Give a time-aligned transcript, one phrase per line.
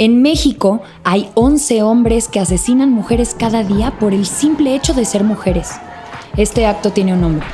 [0.00, 5.04] En México hay 11 hombres que asesinan mujeres cada día por el simple hecho de
[5.04, 5.72] ser mujeres.
[6.38, 7.46] Este acto tiene un nombre.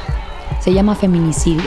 [0.61, 1.65] Se llama feminicidio.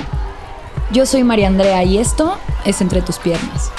[0.94, 3.74] Yo soy María Andrea y esto es Entre tus piernas.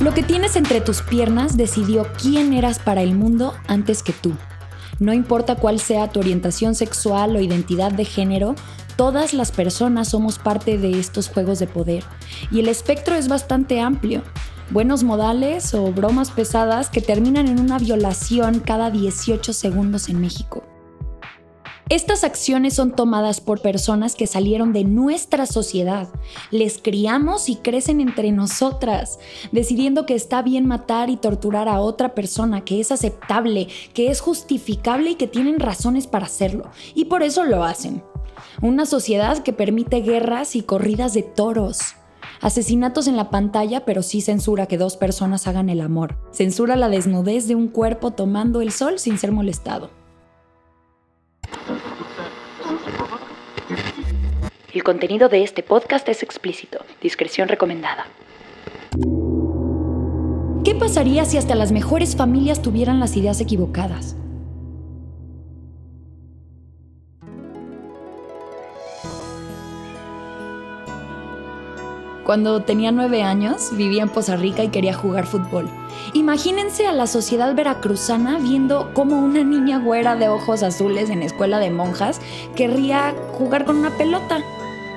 [0.00, 4.32] Lo que tienes entre tus piernas decidió quién eras para el mundo antes que tú.
[4.98, 8.54] No importa cuál sea tu orientación sexual o identidad de género,
[9.02, 12.04] Todas las personas somos parte de estos juegos de poder
[12.52, 14.22] y el espectro es bastante amplio.
[14.70, 20.62] Buenos modales o bromas pesadas que terminan en una violación cada 18 segundos en México.
[21.88, 26.08] Estas acciones son tomadas por personas que salieron de nuestra sociedad.
[26.52, 29.18] Les criamos y crecen entre nosotras,
[29.50, 34.20] decidiendo que está bien matar y torturar a otra persona, que es aceptable, que es
[34.20, 36.70] justificable y que tienen razones para hacerlo.
[36.94, 38.00] Y por eso lo hacen.
[38.60, 41.96] Una sociedad que permite guerras y corridas de toros.
[42.40, 46.18] Asesinatos en la pantalla, pero sí censura que dos personas hagan el amor.
[46.32, 49.90] Censura la desnudez de un cuerpo tomando el sol sin ser molestado.
[54.72, 56.78] El contenido de este podcast es explícito.
[57.00, 58.06] Discreción recomendada.
[60.64, 64.16] ¿Qué pasaría si hasta las mejores familias tuvieran las ideas equivocadas?
[72.24, 75.68] Cuando tenía nueve años, vivía en Poza Rica y quería jugar fútbol.
[76.14, 81.58] Imagínense a la sociedad veracruzana viendo cómo una niña güera de ojos azules en escuela
[81.58, 82.20] de monjas
[82.54, 84.38] querría jugar con una pelota.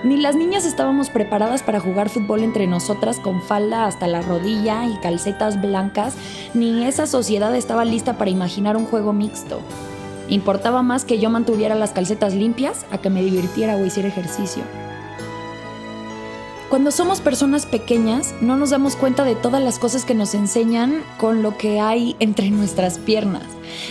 [0.04, 4.86] Ni las niñas estábamos preparadas para jugar fútbol entre nosotras con falda hasta la rodilla
[4.86, 6.14] y calcetas blancas,
[6.54, 9.62] ni esa sociedad estaba lista para imaginar un juego mixto.
[10.28, 14.62] Importaba más que yo mantuviera las calcetas limpias a que me divirtiera o hiciera ejercicio.
[16.70, 21.04] Cuando somos personas pequeñas, no nos damos cuenta de todas las cosas que nos enseñan
[21.18, 23.44] con lo que hay entre nuestras piernas.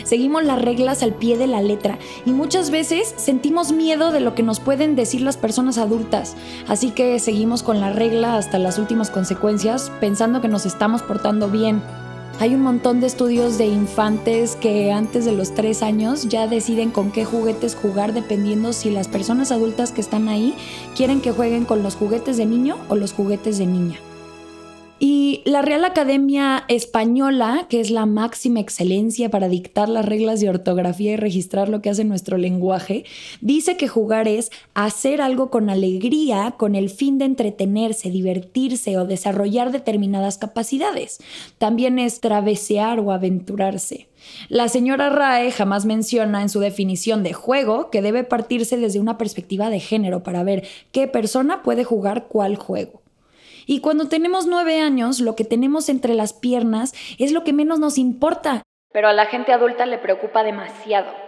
[0.03, 4.34] Seguimos las reglas al pie de la letra y muchas veces sentimos miedo de lo
[4.34, 6.34] que nos pueden decir las personas adultas.
[6.66, 11.48] Así que seguimos con la regla hasta las últimas consecuencias pensando que nos estamos portando
[11.48, 11.81] bien.
[12.41, 16.91] Hay un montón de estudios de infantes que antes de los tres años ya deciden
[16.91, 20.55] con qué juguetes jugar dependiendo si las personas adultas que están ahí
[20.97, 24.00] quieren que jueguen con los juguetes de niño o los juguetes de niña.
[25.06, 30.48] Y la Real Academia Española, que es la máxima excelencia para dictar las reglas de
[30.48, 33.04] ortografía y registrar lo que hace nuestro lenguaje,
[33.42, 39.04] dice que jugar es hacer algo con alegría con el fin de entretenerse, divertirse o
[39.04, 41.19] desarrollar determinadas capacidades.
[41.59, 44.09] También es travesear o aventurarse.
[44.48, 49.19] La señora Rae jamás menciona en su definición de juego que debe partirse desde una
[49.19, 53.03] perspectiva de género para ver qué persona puede jugar cuál juego.
[53.66, 57.78] Y cuando tenemos nueve años, lo que tenemos entre las piernas es lo que menos
[57.78, 58.62] nos importa.
[58.92, 61.25] Pero a la gente adulta le preocupa demasiado.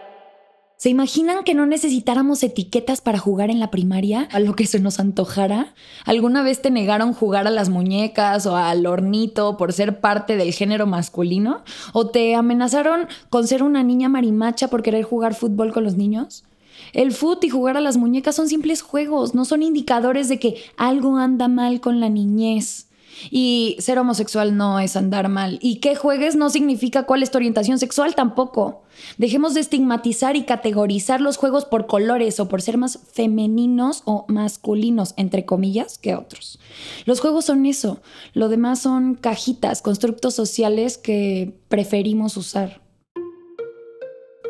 [0.78, 4.28] ¿Se imaginan que no necesitáramos etiquetas para jugar en la primaria?
[4.30, 5.72] A lo que se nos antojara.
[6.04, 10.52] ¿Alguna vez te negaron jugar a las muñecas o al hornito por ser parte del
[10.52, 11.64] género masculino?
[11.94, 16.44] ¿O te amenazaron con ser una niña marimacha por querer jugar fútbol con los niños?
[16.92, 20.62] El foot y jugar a las muñecas son simples juegos, no son indicadores de que
[20.76, 22.86] algo anda mal con la niñez.
[23.30, 25.58] Y ser homosexual no es andar mal.
[25.62, 28.82] Y que juegues no significa cuál es tu orientación sexual tampoco.
[29.18, 34.24] Dejemos de estigmatizar y categorizar los juegos por colores o por ser más femeninos o
[34.28, 36.58] masculinos, entre comillas, que otros.
[37.04, 38.00] Los juegos son eso.
[38.32, 42.85] Lo demás son cajitas, constructos sociales que preferimos usar.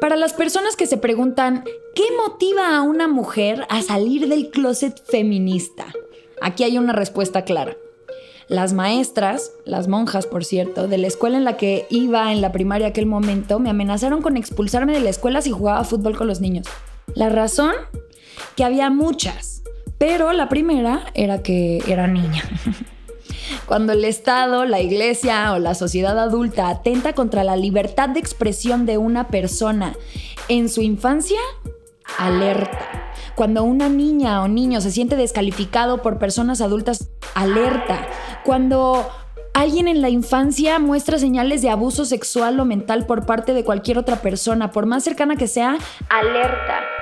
[0.00, 1.64] Para las personas que se preguntan,
[1.94, 5.86] ¿qué motiva a una mujer a salir del closet feminista?
[6.40, 7.76] Aquí hay una respuesta clara.
[8.48, 12.52] Las maestras, las monjas por cierto, de la escuela en la que iba en la
[12.52, 16.40] primaria aquel momento, me amenazaron con expulsarme de la escuela si jugaba fútbol con los
[16.40, 16.66] niños.
[17.14, 17.72] La razón,
[18.54, 19.62] que había muchas,
[19.98, 22.44] pero la primera era que era niña.
[23.66, 28.86] Cuando el Estado, la Iglesia o la sociedad adulta atenta contra la libertad de expresión
[28.86, 29.94] de una persona
[30.48, 31.40] en su infancia,
[32.18, 33.12] alerta.
[33.34, 38.06] Cuando una niña o niño se siente descalificado por personas adultas, alerta.
[38.44, 39.08] Cuando
[39.52, 43.98] alguien en la infancia muestra señales de abuso sexual o mental por parte de cualquier
[43.98, 45.76] otra persona, por más cercana que sea,
[46.08, 46.95] alerta.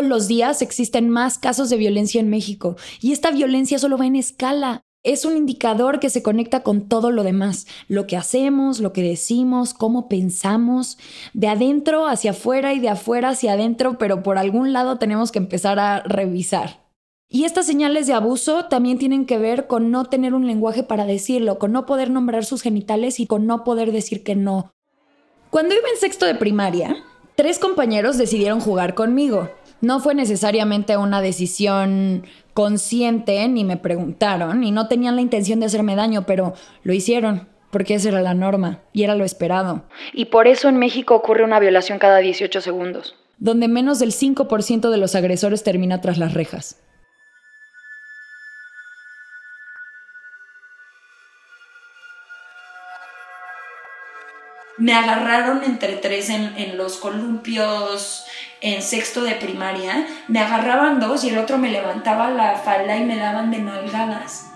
[0.00, 4.06] Todos los días existen más casos de violencia en México y esta violencia solo va
[4.06, 4.80] en escala.
[5.02, 9.02] Es un indicador que se conecta con todo lo demás, lo que hacemos, lo que
[9.02, 10.96] decimos, cómo pensamos,
[11.34, 15.38] de adentro hacia afuera y de afuera hacia adentro, pero por algún lado tenemos que
[15.38, 16.86] empezar a revisar.
[17.28, 21.04] Y estas señales de abuso también tienen que ver con no tener un lenguaje para
[21.04, 24.72] decirlo, con no poder nombrar sus genitales y con no poder decir que no.
[25.50, 27.04] Cuando iba en sexto de primaria,
[27.34, 29.50] tres compañeros decidieron jugar conmigo.
[29.80, 35.66] No fue necesariamente una decisión consciente, ni me preguntaron, y no tenían la intención de
[35.66, 39.84] hacerme daño, pero lo hicieron, porque esa era la norma, y era lo esperado.
[40.12, 44.90] Y por eso en México ocurre una violación cada 18 segundos, donde menos del 5%
[44.90, 46.78] de los agresores termina tras las rejas.
[54.80, 58.26] Me agarraron entre tres en, los columpios
[58.62, 63.04] en sexto de primaria, me agarraban dos y el otro me levantaba la falda y
[63.04, 64.49] me daban de nalgadas.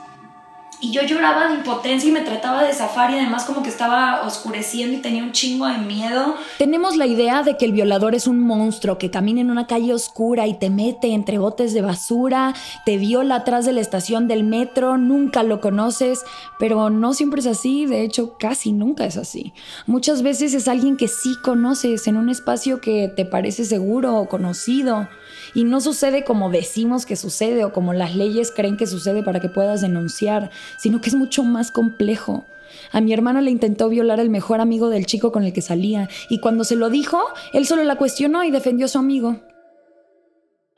[0.81, 4.23] Y yo lloraba de impotencia y me trataba de zafar y además como que estaba
[4.27, 6.37] oscureciendo y tenía un chingo de miedo.
[6.59, 9.95] Tenemos la idea de que el violador es un monstruo que camina en una calle
[9.95, 12.55] oscura y te mete entre botes de basura,
[12.85, 16.23] te viola atrás de la estación del metro, nunca lo conoces,
[16.59, 19.53] pero no siempre es así, de hecho casi nunca es así.
[19.87, 24.29] Muchas veces es alguien que sí conoces en un espacio que te parece seguro o
[24.29, 25.09] conocido.
[25.55, 29.41] Y no sucede como decimos que sucede o como las leyes creen que sucede para
[29.41, 32.45] que puedas denunciar, sino que es mucho más complejo.
[32.93, 36.09] A mi hermana le intentó violar el mejor amigo del chico con el que salía,
[36.29, 39.37] y cuando se lo dijo, él solo la cuestionó y defendió a su amigo.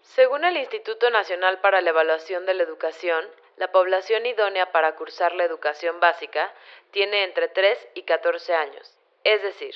[0.03, 3.25] Según el Instituto Nacional para la Evaluación de la Educación,
[3.57, 6.53] la población idónea para cursar la educación básica
[6.91, 8.99] tiene entre 3 y 14 años.
[9.25, 9.75] Es decir,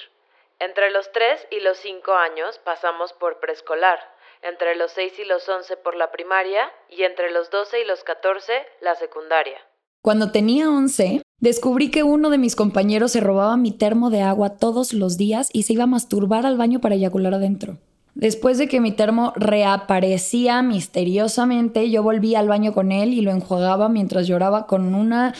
[0.58, 4.00] entre los 3 y los 5 años pasamos por preescolar,
[4.42, 8.04] entre los 6 y los 11 por la primaria y entre los 12 y los
[8.04, 9.58] 14 la secundaria.
[10.02, 14.56] Cuando tenía 11, descubrí que uno de mis compañeros se robaba mi termo de agua
[14.56, 17.78] todos los días y se iba a masturbar al baño para eyacular adentro.
[18.14, 23.30] Después de que mi termo reaparecía misteriosamente, yo volví al baño con él y lo
[23.30, 25.32] enjuagaba mientras lloraba con una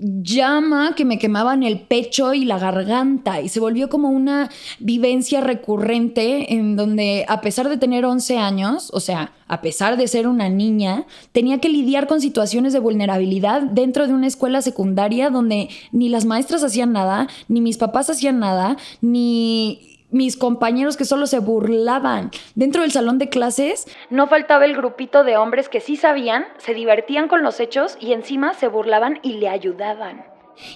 [0.00, 3.40] llama que me quemaba en el pecho y la garganta.
[3.40, 8.90] Y se volvió como una vivencia recurrente en donde a pesar de tener 11 años,
[8.92, 13.62] o sea, a pesar de ser una niña, tenía que lidiar con situaciones de vulnerabilidad
[13.62, 18.38] dentro de una escuela secundaria donde ni las maestras hacían nada, ni mis papás hacían
[18.38, 22.30] nada, ni mis compañeros que solo se burlaban.
[22.54, 26.74] Dentro del salón de clases no faltaba el grupito de hombres que sí sabían, se
[26.74, 30.24] divertían con los hechos y encima se burlaban y le ayudaban.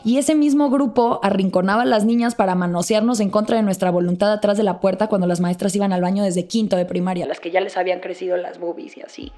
[0.04, 4.32] Y ese mismo grupo arrinconaba a las niñas para manosearnos en contra de nuestra voluntad
[4.32, 7.40] atrás de la puerta cuando las maestras iban al baño desde quinto de primaria, las
[7.40, 9.32] que ya les habían crecido las boobies y así.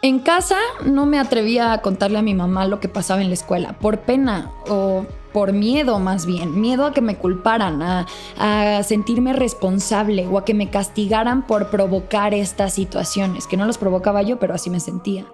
[0.00, 3.34] En casa no me atrevía a contarle a mi mamá lo que pasaba en la
[3.34, 5.04] escuela, por pena o
[5.38, 8.08] por miedo más bien, miedo a que me culparan, a,
[8.38, 13.78] a, sentirme responsable o a que me castigaran por provocar estas situaciones, que no los
[13.78, 15.26] provocaba yo, pero así me sentía.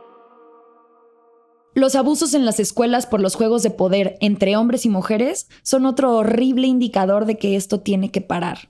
[1.73, 5.87] Los abusos en las escuelas por los juegos de poder entre hombres y mujeres son
[5.87, 8.68] otro horrible indicador de que esto tiene que parar.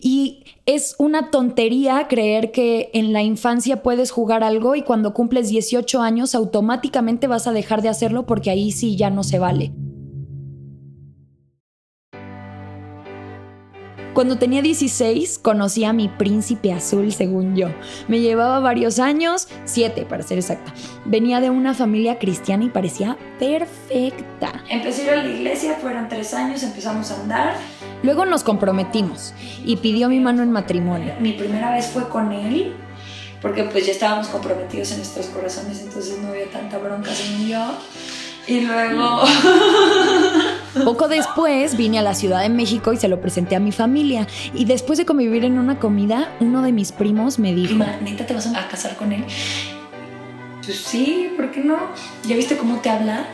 [0.00, 5.50] Y es una tontería creer que en la infancia puedes jugar algo y cuando cumples
[5.50, 9.72] 18 años automáticamente vas a dejar de hacerlo porque ahí sí ya no se vale.
[14.18, 17.68] Cuando tenía 16, conocí a mi príncipe azul, según yo.
[18.08, 20.74] Me llevaba varios años, siete para ser exacta.
[21.04, 24.64] Venía de una familia cristiana y parecía perfecta.
[24.68, 27.54] Empecé a ir a la iglesia, fueron tres años, empezamos a andar.
[28.02, 29.34] Luego nos comprometimos
[29.64, 31.14] y pidió mi mano en matrimonio.
[31.20, 32.74] Mi primera vez fue con él,
[33.40, 37.60] porque pues ya estábamos comprometidos en nuestros corazones, entonces no había tanta bronca según yo.
[38.48, 39.20] Y luego...
[40.84, 44.26] Poco después vine a la Ciudad de México y se lo presenté a mi familia.
[44.54, 47.84] Y después de convivir en una comida, uno de mis primos me dijo...
[48.02, 49.24] ¿Neta te vas a casar con él?
[50.64, 51.78] Pues sí, ¿por qué no?
[52.26, 53.26] ¿Ya viste cómo te habla?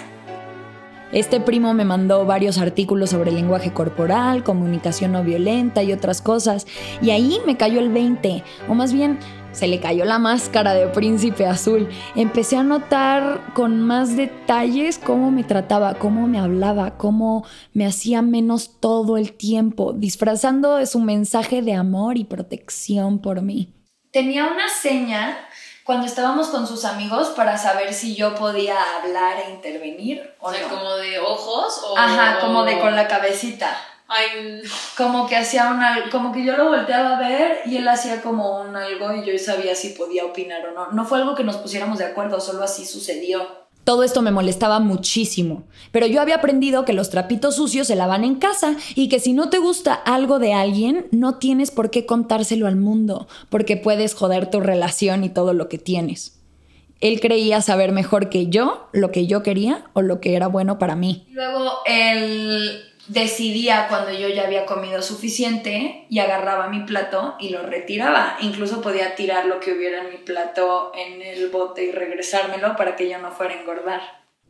[1.13, 6.67] Este primo me mandó varios artículos sobre lenguaje corporal, comunicación no violenta y otras cosas.
[7.03, 9.19] Y ahí me cayó el 20, o más bien
[9.55, 11.89] se le cayó la máscara de príncipe azul.
[12.15, 18.21] Empecé a notar con más detalles cómo me trataba, cómo me hablaba, cómo me hacía
[18.21, 23.73] menos todo el tiempo, disfrazando de su mensaje de amor y protección por mí.
[24.11, 25.39] Tenía una seña
[25.85, 30.53] cuando estábamos con sus amigos para saber si yo podía hablar e intervenir o, o
[30.53, 33.77] sea, como de ojos o Ajá, como de con la cabecita.
[34.07, 34.63] Ay,
[34.97, 38.61] como que hacía un como que yo lo volteaba a ver y él hacía como
[38.61, 40.93] un algo y yo sabía si podía opinar o no.
[40.93, 43.65] No fue algo que nos pusiéramos de acuerdo, solo así sucedió.
[43.85, 48.25] Todo esto me molestaba muchísimo, pero yo había aprendido que los trapitos sucios se lavan
[48.25, 52.07] en casa y que si no te gusta algo de alguien, no tienes por qué
[52.07, 56.41] contárselo al mundo, porque puedes joder tu relación y todo lo que tienes.
[57.01, 60.79] Él creía saber mejor que yo lo que yo quería o lo que era bueno
[60.79, 61.27] para mí.
[61.33, 67.63] Luego él decidía cuando yo ya había comido suficiente y agarraba mi plato y lo
[67.63, 68.37] retiraba.
[68.41, 72.97] Incluso podía tirar lo que hubiera en mi plato en el bote y regresármelo para
[72.97, 74.01] que yo no fuera a engordar.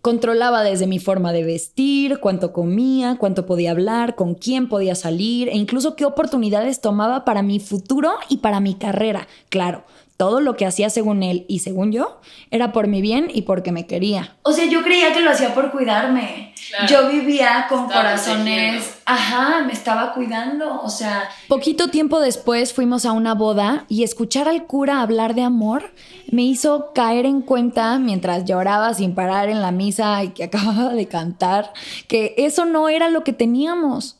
[0.00, 5.48] Controlaba desde mi forma de vestir, cuánto comía, cuánto podía hablar, con quién podía salir
[5.48, 9.26] e incluso qué oportunidades tomaba para mi futuro y para mi carrera.
[9.48, 9.84] Claro,
[10.16, 12.20] todo lo que hacía según él y según yo
[12.50, 14.36] era por mi bien y porque me quería.
[14.42, 16.53] O sea, yo creía que lo hacía por cuidarme.
[16.76, 16.86] Claro.
[16.88, 18.84] Yo vivía con Estaba corazones.
[18.84, 18.94] protegiendo.
[19.06, 20.80] Ajá, me estaba cuidando.
[20.80, 25.42] O sea, poquito tiempo después fuimos a una boda y escuchar al cura hablar de
[25.42, 25.92] amor
[26.32, 30.94] me hizo caer en cuenta mientras lloraba sin parar en la misa y que acababa
[30.94, 31.72] de cantar
[32.08, 34.16] que eso no era lo que teníamos.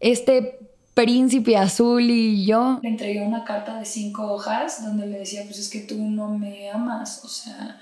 [0.00, 0.58] Este
[0.94, 5.58] príncipe azul y yo le entregué una carta de cinco hojas donde le decía, pues
[5.58, 7.80] es que tú no me amas, o sea,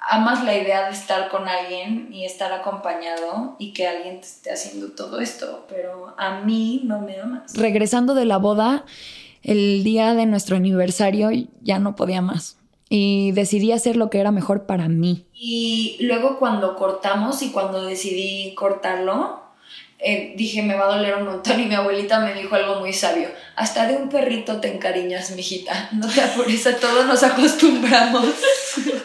[0.00, 4.52] amas la idea de estar con alguien y estar acompañado y que alguien te esté
[4.52, 7.54] haciendo todo esto, pero a mí no me amas.
[7.56, 8.84] Regresando de la boda,
[9.42, 11.30] el día de nuestro aniversario
[11.62, 12.56] ya no podía más.
[12.90, 15.26] Y decidí hacer lo que era mejor para mí.
[15.34, 19.42] Y luego cuando cortamos y cuando decidí cortarlo,
[19.98, 22.92] eh, dije, me va a doler un montón y mi abuelita me dijo algo muy
[22.92, 23.28] sabio.
[23.56, 25.90] Hasta de un perrito te encariñas, mijita.
[25.92, 28.24] No te apures, a todos nos acostumbramos.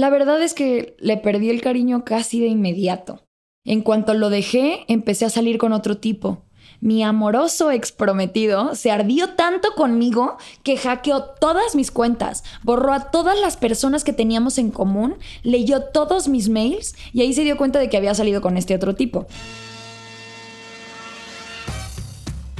[0.00, 3.20] La verdad es que le perdí el cariño casi de inmediato.
[3.66, 6.46] En cuanto lo dejé, empecé a salir con otro tipo.
[6.80, 13.10] Mi amoroso ex prometido se ardió tanto conmigo que hackeó todas mis cuentas, borró a
[13.10, 17.58] todas las personas que teníamos en común, leyó todos mis mails y ahí se dio
[17.58, 19.26] cuenta de que había salido con este otro tipo.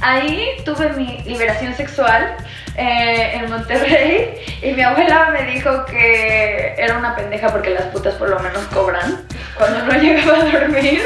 [0.01, 2.35] Ahí tuve mi liberación sexual
[2.75, 8.15] eh, en Monterrey y mi abuela me dijo que era una pendeja porque las putas
[8.15, 9.21] por lo menos cobran
[9.57, 11.01] cuando no llegaba a dormir.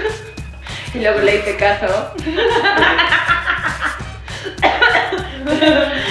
[0.94, 2.12] y luego le hice caso.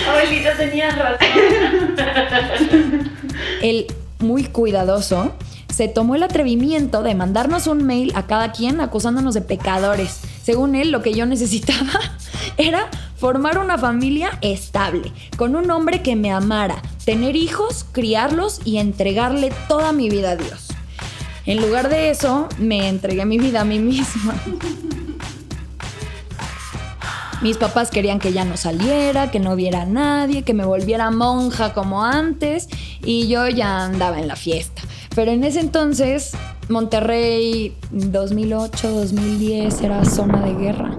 [0.10, 1.28] Abuelita tenía razón.
[3.62, 3.88] El
[4.20, 5.36] muy cuidadoso
[5.78, 10.22] se tomó el atrevimiento de mandarnos un mail a cada quien acusándonos de pecadores.
[10.42, 11.92] Según él, lo que yo necesitaba
[12.58, 18.78] era formar una familia estable, con un hombre que me amara, tener hijos, criarlos y
[18.78, 20.70] entregarle toda mi vida a Dios.
[21.46, 24.34] En lugar de eso, me entregué mi vida a mí misma.
[27.44, 31.12] Mis papás querían que ya no saliera, que no viera a nadie, que me volviera
[31.12, 32.68] monja como antes
[33.04, 34.82] y yo ya andaba en la fiesta.
[35.18, 36.34] Pero en ese entonces,
[36.70, 40.97] Monterrey 2008-2010 era zona de guerra.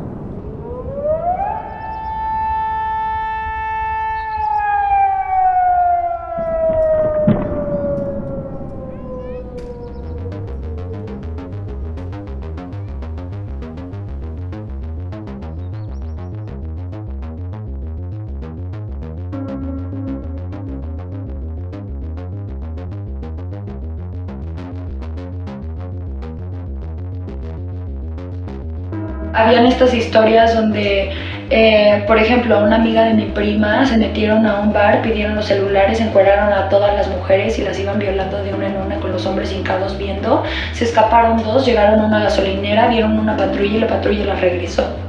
[29.39, 31.13] Habían estas historias donde,
[31.51, 35.37] eh, por ejemplo, a una amiga de mi prima se metieron a un bar, pidieron
[35.37, 38.97] los celulares, encuadraron a todas las mujeres y las iban violando de una en una
[38.97, 40.43] con los hombres hincados viendo.
[40.73, 45.08] Se escaparon dos, llegaron a una gasolinera, vieron una patrulla y la patrulla las regresó.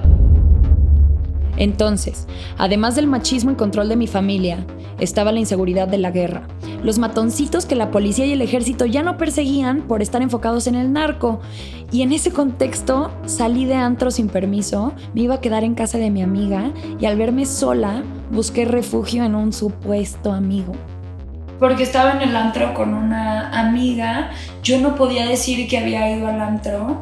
[1.59, 2.25] Entonces,
[2.57, 4.65] además del machismo y control de mi familia,
[4.99, 6.47] estaba la inseguridad de la guerra.
[6.83, 10.75] Los matoncitos que la policía y el ejército ya no perseguían por estar enfocados en
[10.75, 11.41] el narco.
[11.91, 15.97] Y en ese contexto salí de antro sin permiso, me iba a quedar en casa
[15.97, 20.73] de mi amiga y al verme sola busqué refugio en un supuesto amigo.
[21.59, 24.29] Porque estaba en el antro con una amiga,
[24.63, 27.01] yo no podía decir que había ido al antro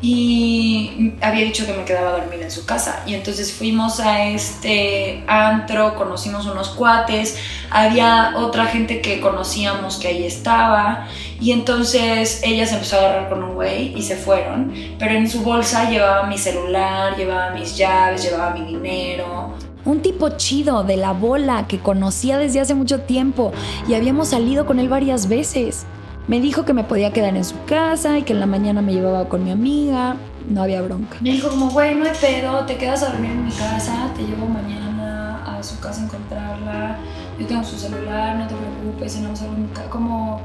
[0.00, 3.02] y había dicho que me quedaba a dormir en su casa.
[3.06, 7.36] Y entonces fuimos a este antro, conocimos unos cuates,
[7.70, 11.08] había otra gente que conocíamos que ahí estaba.
[11.40, 14.72] Y entonces ella se empezó a agarrar con un güey y se fueron.
[14.98, 19.54] Pero en su bolsa llevaba mi celular, llevaba mis llaves, llevaba mi dinero.
[19.84, 23.52] Un tipo chido de la bola que conocía desde hace mucho tiempo
[23.88, 25.86] y habíamos salido con él varias veces.
[26.28, 28.92] Me dijo que me podía quedar en su casa y que en la mañana me
[28.92, 30.16] llevaba con mi amiga.
[30.46, 31.16] no había bronca.
[31.22, 34.22] Me dijo como, güey, no hay pedo, te quedas a dormir en mi casa, te
[34.22, 36.98] llevo mañana a su casa a encontrarla,
[37.38, 40.42] yo tengo su celular, no te preocupes, cenamos algo en mi casa, como,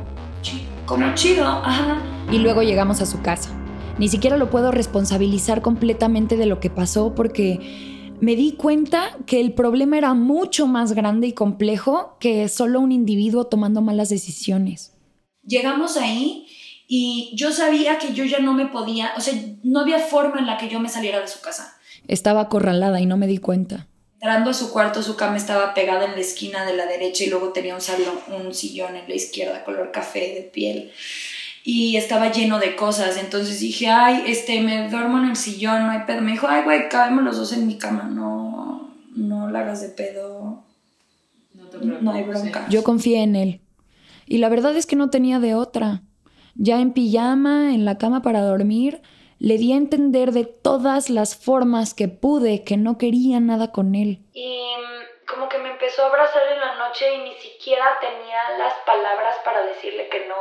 [0.86, 2.02] como chido, ajá.
[2.32, 3.50] Y luego llegamos a su casa.
[3.98, 7.60] Ni siquiera lo puedo responsabilizar completamente de lo que pasó porque
[8.22, 12.94] me di cuenta que el problema era mucho más grande y complejo que solo un
[12.94, 14.93] individuo tomando malas decisiones.
[15.46, 16.48] Llegamos ahí
[16.88, 19.34] y yo sabía que yo ya no me podía, o sea,
[19.64, 21.78] no había forma en la que yo me saliera de su casa.
[22.08, 23.88] Estaba acorralada y no me di cuenta.
[24.16, 27.28] Entrando a su cuarto, su cama estaba pegada en la esquina de la derecha y
[27.28, 30.92] luego tenía un salón, un sillón en la izquierda, color café de piel
[31.64, 33.18] y estaba lleno de cosas.
[33.18, 36.22] Entonces dije, ay, este, me duermo en el sillón, no hay pedo.
[36.22, 39.90] Me dijo, ay, güey, cabemos los dos en mi cama, no, no la hagas de
[39.90, 40.64] pedo.
[41.82, 42.68] No, no hay bronca.
[42.70, 43.62] Yo confié en él.
[44.26, 46.02] Y la verdad es que no tenía de otra.
[46.56, 49.02] Ya en pijama, en la cama para dormir,
[49.40, 53.96] le di a entender de todas las formas que pude que no quería nada con
[53.96, 54.24] él.
[54.34, 58.58] Y mm, como que me empezó a abrazar en la noche y ni siquiera tenía
[58.58, 60.36] las palabras para decirle que no.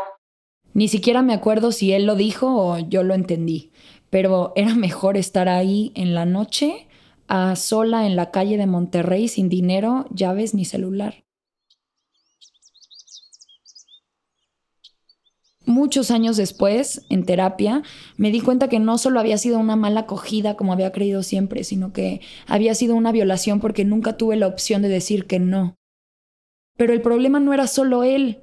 [0.75, 3.73] Ni siquiera me acuerdo si él lo dijo o yo lo entendí,
[4.11, 6.89] pero era mejor estar ahí en la noche
[7.29, 11.25] a sola en la calle de Monterrey sin dinero, llaves ni celular.
[15.65, 17.83] Muchos años después, en terapia,
[18.17, 21.63] me di cuenta que no solo había sido una mala acogida como había creído siempre,
[21.63, 25.77] sino que había sido una violación porque nunca tuve la opción de decir que no.
[26.77, 28.41] Pero el problema no era solo él,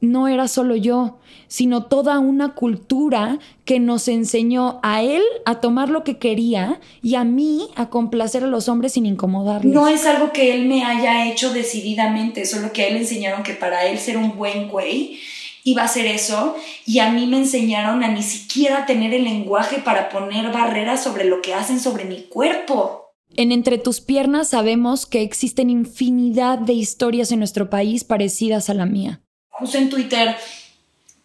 [0.00, 5.88] no era solo yo, sino toda una cultura que nos enseñó a él a tomar
[5.88, 9.74] lo que quería y a mí a complacer a los hombres sin incomodarles.
[9.74, 13.54] No es algo que él me haya hecho decididamente, solo que a él enseñaron que
[13.54, 15.18] para él ser un buen güey
[15.64, 19.78] iba a ser eso y a mí me enseñaron a ni siquiera tener el lenguaje
[19.78, 23.12] para poner barreras sobre lo que hacen sobre mi cuerpo.
[23.36, 28.74] En Entre tus piernas sabemos que existen infinidad de historias en nuestro país parecidas a
[28.74, 29.20] la mía
[29.60, 30.36] puse en Twitter,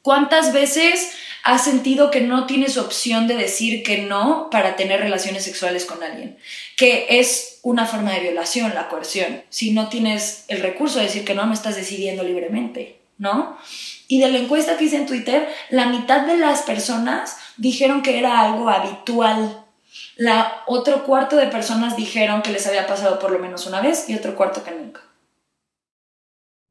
[0.02, 5.44] ¿cuántas veces has sentido que no tienes opción de decir que no para tener relaciones
[5.44, 6.38] sexuales con alguien?
[6.78, 9.42] Que es una forma de violación, la coerción.
[9.50, 13.58] Si no tienes el recurso de decir que no, no estás decidiendo libremente, ¿no?
[14.08, 18.20] Y de la encuesta que hice en Twitter, la mitad de las personas dijeron que
[18.20, 19.66] era algo habitual.
[20.18, 24.10] La otro cuarto de personas dijeron que les había pasado por lo menos una vez
[24.10, 25.02] y otro cuarto que nunca.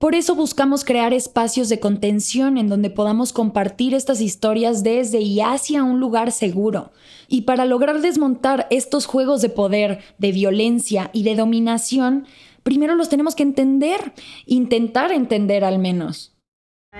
[0.04, 5.40] Por eso buscamos crear espacios de contención en donde podamos compartir estas historias desde y
[5.40, 6.92] hacia un lugar seguro.
[7.26, 12.26] Y para lograr desmontar estos juegos de poder, de violencia y de dominación,
[12.62, 14.12] primero los tenemos que entender,
[14.44, 16.33] intentar entender al menos.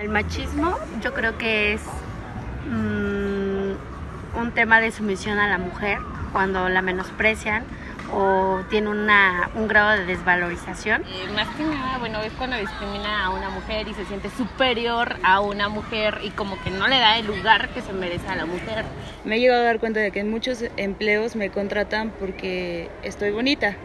[0.00, 1.80] El machismo yo creo que es
[2.68, 5.98] mm, un tema de sumisión a la mujer
[6.32, 7.62] cuando la menosprecian
[8.12, 11.02] o tiene una, un grado de desvalorización?
[11.02, 15.14] Eh, más que nada, bueno, es cuando discrimina a una mujer y se siente superior
[15.22, 18.34] a una mujer y como que no le da el lugar que se merece a
[18.34, 18.84] la mujer.
[19.24, 23.30] Me he llegado a dar cuenta de que en muchos empleos me contratan porque estoy
[23.30, 23.76] bonita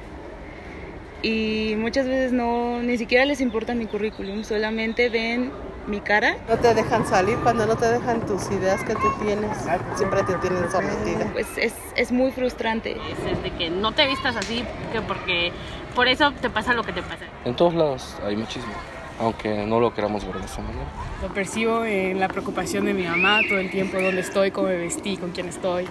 [1.21, 5.51] y muchas veces no ni siquiera les importa mi currículum, solamente ven
[5.89, 6.37] mi cara.
[6.47, 9.49] No te dejan salir cuando no te dejan tus ideas que tú tienes,
[9.95, 11.29] siempre te tienen sometida.
[11.33, 12.91] Pues es, es muy frustrante.
[12.91, 15.51] Es, de que no te vistas así, que porque
[15.95, 17.25] por eso te pasa lo que te pasa.
[17.45, 18.73] En todos lados hay muchísimo,
[19.19, 20.85] aunque no lo queramos ver de esa manera.
[21.21, 24.77] Lo percibo en la preocupación de mi mamá todo el tiempo, dónde estoy, cómo me
[24.77, 25.87] vestí, con quién estoy,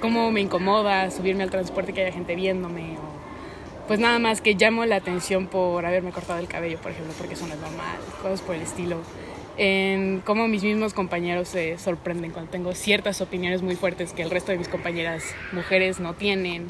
[0.00, 2.96] cómo me incomoda subirme al transporte que haya gente viéndome
[3.86, 7.34] pues nada más que llamo la atención por haberme cortado el cabello, por ejemplo, porque
[7.34, 8.98] eso no es normal, cosas por el estilo.
[9.56, 14.30] En cómo mis mismos compañeros se sorprenden cuando tengo ciertas opiniones muy fuertes que el
[14.30, 16.68] resto de mis compañeras mujeres no tienen.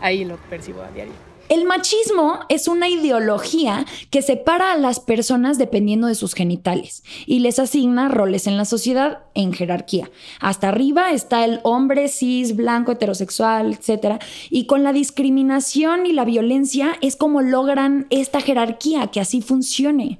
[0.00, 1.14] Ahí lo percibo a diario.
[1.48, 7.38] El machismo es una ideología que separa a las personas dependiendo de sus genitales y
[7.38, 10.10] les asigna roles en la sociedad en jerarquía.
[10.40, 14.22] Hasta arriba está el hombre cis, blanco, heterosexual, etc.
[14.50, 20.18] Y con la discriminación y la violencia es como logran esta jerarquía, que así funcione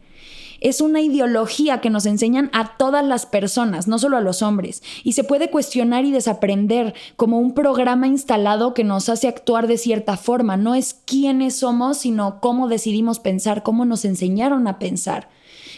[0.61, 4.83] es una ideología que nos enseñan a todas las personas, no solo a los hombres,
[5.05, 9.79] y se puede cuestionar y desaprender como un programa instalado que nos hace actuar de
[9.79, 10.57] cierta forma.
[10.57, 15.29] No es quiénes somos, sino cómo decidimos pensar, cómo nos enseñaron a pensar.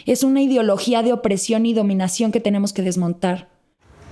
[0.05, 3.49] Es una ideología de opresión y dominación que tenemos que desmontar.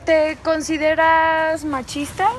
[0.06, 2.30] ¿Te consideras machista?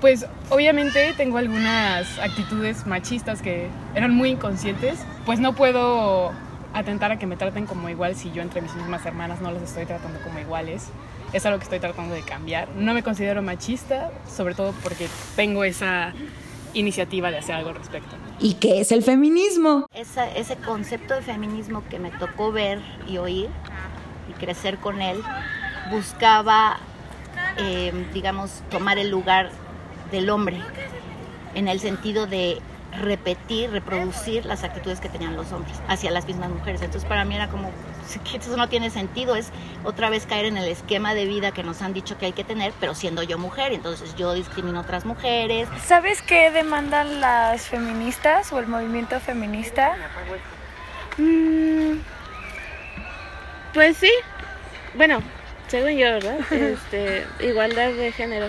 [0.00, 4.98] Pues obviamente tengo algunas actitudes machistas que eran muy inconscientes.
[5.24, 6.32] Pues no puedo
[6.72, 9.62] atentar a que me traten como igual si yo entre mis mismas hermanas no las
[9.62, 10.88] estoy tratando como iguales.
[11.32, 12.68] es algo que estoy tratando de cambiar.
[12.76, 16.12] No me considero machista, sobre todo porque tengo esa
[16.74, 18.16] iniciativa de hacer algo al respecto.
[18.38, 19.86] ¿Y qué es el feminismo?
[19.94, 23.48] Esa, ese concepto de feminismo que me tocó ver y oír
[24.28, 25.22] y crecer con él,
[25.90, 26.78] buscaba,
[27.58, 29.50] eh, digamos, tomar el lugar
[30.10, 30.60] del hombre,
[31.54, 32.60] en el sentido de
[33.00, 36.82] repetir, reproducir las actitudes que tenían los hombres hacia las mismas mujeres.
[36.82, 37.70] Entonces para mí era como,
[38.34, 39.50] eso no tiene sentido, es
[39.84, 42.44] otra vez caer en el esquema de vida que nos han dicho que hay que
[42.44, 45.68] tener, pero siendo yo mujer, entonces yo discrimino a otras mujeres.
[45.86, 49.96] ¿Sabes qué demandan las feministas o el movimiento feminista?
[51.18, 51.98] Mm,
[53.72, 54.10] pues sí,
[54.94, 55.22] bueno,
[55.68, 56.38] según yo, ¿verdad?
[56.50, 58.48] Este, igualdad de género.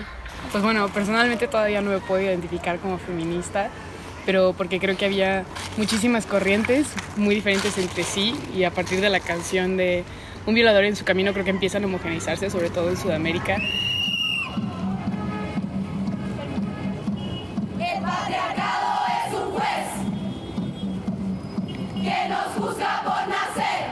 [0.52, 3.70] Pues bueno, personalmente todavía no me puedo identificar como feminista,
[4.26, 5.44] pero porque creo que había
[5.76, 10.04] muchísimas corrientes muy diferentes entre sí y a partir de la canción de
[10.46, 13.56] Un violador en su camino creo que empiezan a homogeneizarse, sobre todo en Sudamérica.
[13.56, 13.62] El
[18.02, 19.86] patriarcado es un juez
[21.94, 23.86] que nos juzga por nacer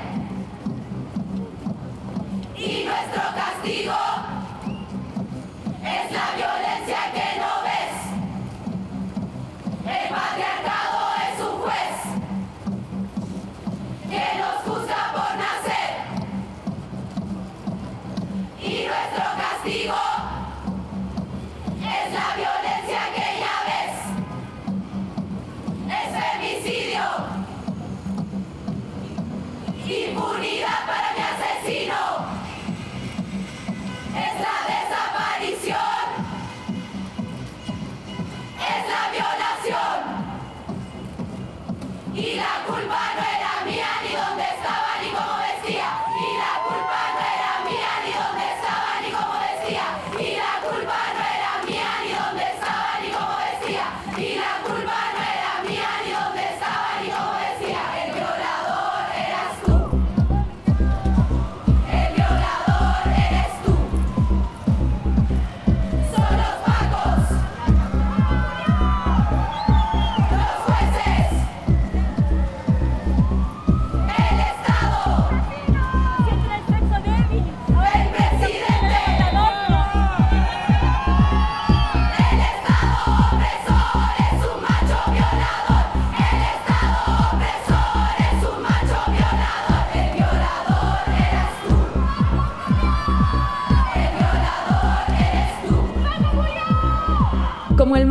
[2.55, 3.23] y nuestro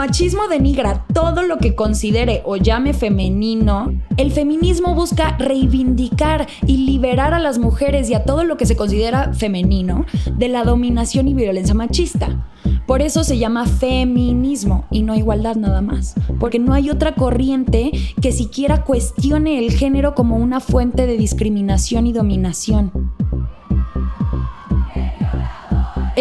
[0.02, 7.36] machismo denigra todo lo que considere o llame femenino, el feminismo busca reivindicar y liberar
[7.36, 11.36] a las mujeres y a todo lo que se considera femenino de la dominación y
[11.36, 12.48] violencia machista.
[12.88, 17.92] Por eso se llama feminismo y no igualdad nada más, porque no hay otra corriente
[18.20, 22.92] que siquiera cuestione el género como una fuente de discriminación y dominación.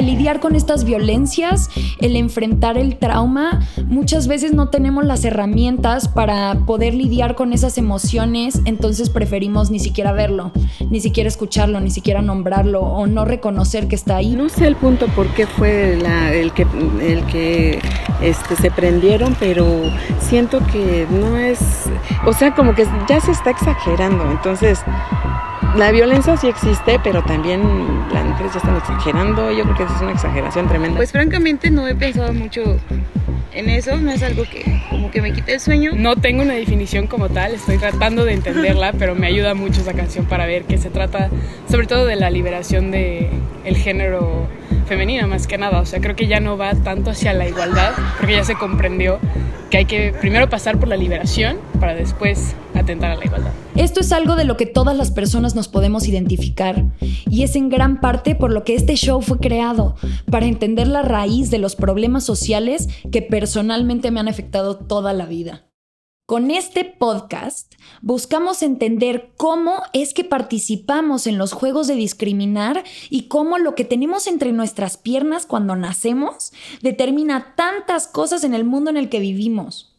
[0.00, 6.08] El lidiar con estas violencias, el enfrentar el trauma, muchas veces no tenemos las herramientas
[6.08, 10.52] para poder lidiar con esas emociones, entonces preferimos ni siquiera verlo,
[10.88, 14.36] ni siquiera escucharlo, ni siquiera nombrarlo o no reconocer que está ahí.
[14.36, 16.66] No sé el punto por qué fue el que,
[17.02, 17.78] el que
[18.22, 19.66] este, se prendieron, pero
[20.18, 21.58] siento que no es,
[22.24, 24.82] o sea, como que ya se está exagerando, entonces
[25.76, 27.62] la violencia sí existe, pero también
[28.12, 30.96] las mujeres ya están exagerando, yo creo que es una exageración tremenda.
[30.96, 32.62] Pues francamente no he pensado mucho
[33.52, 35.92] en eso, no es algo que como que me quite el sueño.
[35.94, 39.94] No tengo una definición como tal, estoy tratando de entenderla, pero me ayuda mucho esa
[39.94, 41.30] canción para ver que se trata
[41.68, 43.30] sobre todo de la liberación de
[43.64, 44.48] el género
[44.90, 47.92] femenino más que nada, o sea, creo que ya no va tanto hacia la igualdad,
[48.18, 49.20] porque ya se comprendió
[49.70, 53.52] que hay que primero pasar por la liberación para después atentar a la igualdad.
[53.76, 57.68] Esto es algo de lo que todas las personas nos podemos identificar y es en
[57.68, 59.94] gran parte por lo que este show fue creado,
[60.28, 65.26] para entender la raíz de los problemas sociales que personalmente me han afectado toda la
[65.26, 65.69] vida.
[66.30, 73.22] Con este podcast buscamos entender cómo es que participamos en los juegos de discriminar y
[73.22, 78.90] cómo lo que tenemos entre nuestras piernas cuando nacemos determina tantas cosas en el mundo
[78.90, 79.96] en el que vivimos.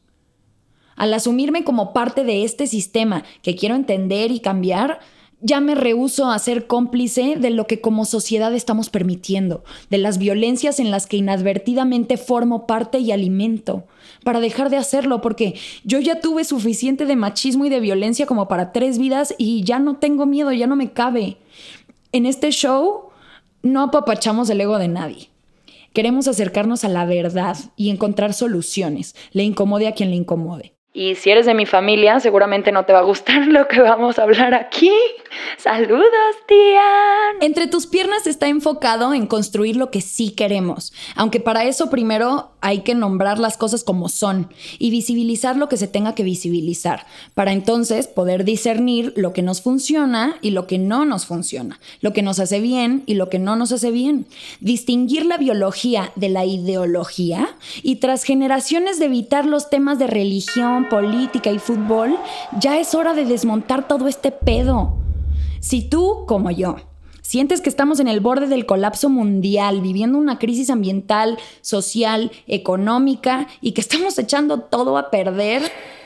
[0.95, 5.01] Al asumirme como parte de este sistema que quiero entender y cambiar,
[5.41, 10.17] ya me rehúso a ser cómplice de lo que como sociedad estamos permitiendo, de las
[10.17, 13.83] violencias en las que inadvertidamente formo parte y alimento,
[14.23, 18.47] para dejar de hacerlo, porque yo ya tuve suficiente de machismo y de violencia como
[18.47, 21.37] para tres vidas y ya no tengo miedo, ya no me cabe.
[22.11, 23.09] En este show
[23.63, 25.29] no apapachamos el ego de nadie.
[25.93, 30.73] Queremos acercarnos a la verdad y encontrar soluciones, le incomode a quien le incomode.
[30.93, 34.19] Y si eres de mi familia, seguramente no te va a gustar lo que vamos
[34.19, 34.91] a hablar aquí.
[35.57, 36.81] Saludos, tía.
[37.39, 42.51] Entre tus piernas está enfocado en construir lo que sí queremos, aunque para eso primero
[42.61, 47.05] hay que nombrar las cosas como son y visibilizar lo que se tenga que visibilizar,
[47.33, 52.13] para entonces poder discernir lo que nos funciona y lo que no nos funciona, lo
[52.13, 54.27] que nos hace bien y lo que no nos hace bien,
[54.59, 57.49] distinguir la biología de la ideología
[57.81, 62.17] y tras generaciones de evitar los temas de religión, política y fútbol,
[62.59, 64.97] ya es hora de desmontar todo este pedo.
[65.59, 66.77] Si tú, como yo,
[67.21, 73.47] sientes que estamos en el borde del colapso mundial, viviendo una crisis ambiental, social, económica
[73.61, 75.61] y que estamos echando todo a perder,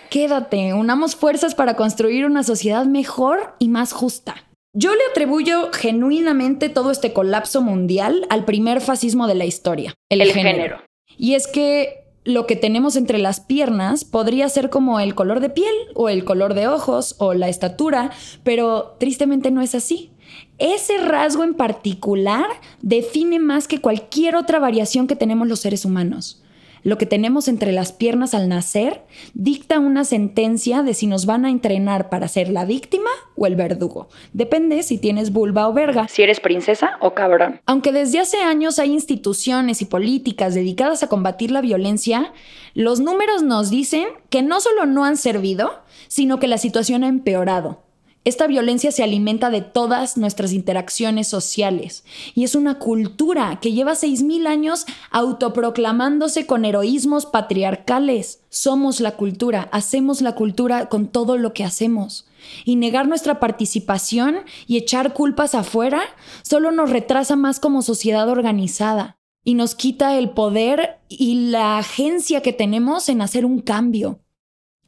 [0.09, 4.35] quédate, unamos fuerzas para construir una sociedad mejor y más justa.
[4.73, 10.21] Yo le atribuyo genuinamente todo este colapso mundial al primer fascismo de la historia, el,
[10.31, 10.81] género.
[11.17, 15.49] Y es que lo que tenemos entre las piernas podría ser como el color de
[15.49, 18.11] piel o el color de ojos o la estatura,
[18.43, 20.11] pero tristemente no es así.
[20.57, 22.47] Ese rasgo en particular
[22.81, 26.41] define más que cualquier otra variación que tenemos los seres humanos
[26.85, 29.01] lo que tenemos entre las piernas al nacer
[29.33, 33.55] dicta una sentencia de si nos van a entrenar para ser la víctima o el
[33.55, 34.07] verdugo.
[34.33, 37.59] Depende si tienes vulva o verga, si eres princesa o cabrón.
[37.65, 42.31] Aunque desde hace años hay instituciones y políticas dedicadas a combatir la violencia,
[42.75, 47.07] los números nos dicen que no solo no han servido, sino que la situación ha
[47.07, 47.84] empeorado.
[48.25, 53.93] Esta violencia se alimenta de todas nuestras interacciones sociales y es una cultura que lleva
[53.93, 58.41] 6.000 años autoproclamándose con heroísmos patriarcales.
[58.49, 62.25] Somos la cultura, hacemos la cultura con todo lo que hacemos.
[62.63, 66.01] Y negar nuestra participación y echar culpas afuera
[66.41, 72.41] solo nos retrasa más como sociedad organizada y nos quita el poder y la agencia
[72.41, 74.19] que tenemos en hacer un cambio.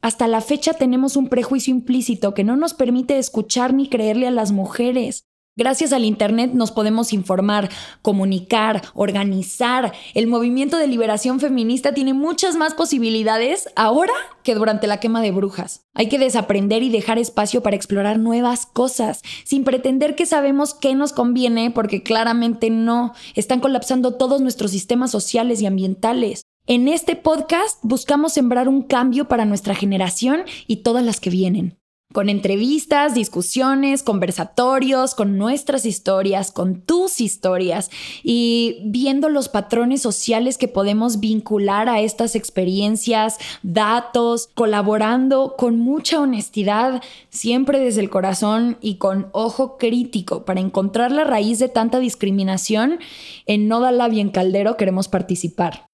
[0.00, 4.30] Hasta la fecha tenemos un prejuicio implícito que no nos permite escuchar ni creerle a
[4.30, 5.24] las mujeres.
[5.56, 7.68] Gracias al Internet nos podemos informar,
[8.00, 9.92] comunicar, organizar.
[10.14, 14.12] El movimiento de liberación feminista tiene muchas más posibilidades ahora
[14.44, 15.82] que durante la quema de brujas.
[15.94, 20.94] Hay que desaprender y dejar espacio para explorar nuevas cosas, sin pretender que sabemos qué
[20.94, 23.12] nos conviene, porque claramente no.
[23.34, 26.44] Están colapsando todos nuestros sistemas sociales y ambientales.
[26.70, 31.78] En este podcast buscamos sembrar un cambio para nuestra generación y todas las que vienen.
[32.12, 37.88] Con entrevistas, discusiones, conversatorios, con nuestras historias, con tus historias
[38.22, 46.20] y viendo los patrones sociales que podemos vincular a estas experiencias, datos, colaborando con mucha
[46.20, 51.98] honestidad, siempre desde el corazón y con ojo crítico para encontrar la raíz de tanta
[51.98, 52.98] discriminación.
[53.46, 55.87] En Labia en Caldero queremos participar.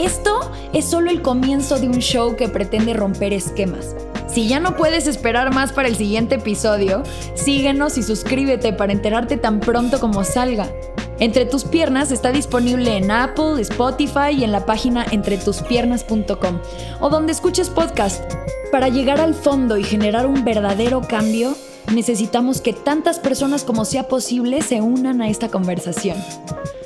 [0.00, 3.94] Esto es solo el comienzo de un show que pretende romper esquemas.
[4.28, 7.02] Si ya no puedes esperar más para el siguiente episodio,
[7.34, 10.70] síguenos y suscríbete para enterarte tan pronto como salga.
[11.18, 16.60] Entre tus piernas está disponible en Apple, Spotify y en la página entretuspiernas.com
[17.00, 18.24] o donde escuches podcast.
[18.72, 21.54] Para llegar al fondo y generar un verdadero cambio,
[21.92, 26.16] necesitamos que tantas personas como sea posible se unan a esta conversación.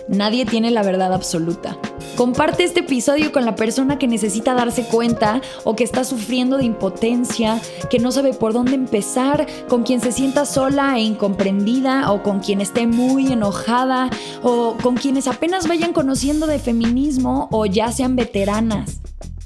[0.08, 1.78] Nadie tiene la verdad absoluta.
[2.16, 6.64] Comparte este episodio con la persona que necesita darse cuenta o que está sufriendo de
[6.64, 12.22] impotencia, que no sabe por dónde empezar, con quien se sienta sola e incomprendida o
[12.22, 14.10] con quien esté muy enojada
[14.42, 19.00] o con quienes apenas vayan conociendo de feminismo o ya sean veteranas.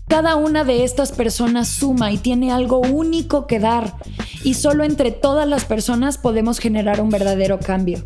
[0.09, 3.95] Cada una de estas personas suma y tiene algo único que dar
[4.43, 8.05] y solo entre todas las personas podemos generar un verdadero cambio.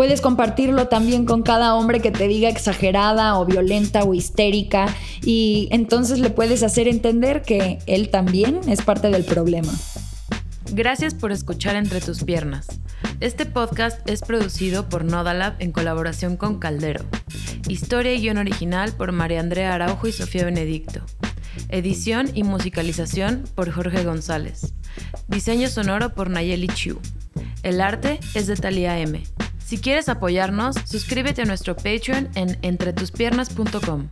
[0.00, 4.86] Puedes compartirlo también con cada hombre que te diga exagerada o violenta o histérica
[5.22, 9.70] y entonces le puedes hacer entender que él también es parte del problema.
[10.72, 12.80] Gracias por escuchar Entre tus piernas.
[13.20, 17.04] Este podcast es producido por Nodalab en colaboración con Caldero.
[17.68, 21.02] Historia y guion original por María Andrea Araujo y Sofía Benedicto.
[21.68, 24.72] Edición y musicalización por Jorge González.
[25.28, 26.98] Diseño sonoro por Nayeli Chu.
[27.62, 29.22] El arte es de Talia M.
[29.70, 34.10] Si quieres apoyarnos, suscríbete a nuestro Patreon en entretuspiernas.com.